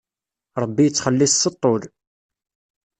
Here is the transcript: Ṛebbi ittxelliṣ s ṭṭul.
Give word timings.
Ṛebbi 0.61 0.83
ittxelliṣ 0.87 1.33
s 1.41 1.43
ṭṭul. 1.53 1.81